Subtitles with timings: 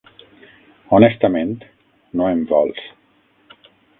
[0.97, 1.51] Honestament,
[2.21, 2.83] no em vols.